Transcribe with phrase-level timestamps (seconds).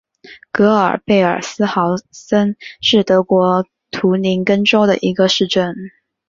[0.51, 5.75] 格尔贝尔斯豪森是德国图林根州的一个市镇。